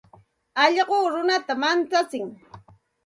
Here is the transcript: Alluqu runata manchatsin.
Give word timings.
Alluqu 0.63 0.99
runata 1.13 1.53
manchatsin. 1.65 2.25